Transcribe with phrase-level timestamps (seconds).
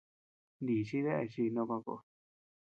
[0.63, 1.95] Nichi dae chi no baʼa ko.